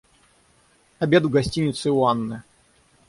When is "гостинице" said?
1.29-1.91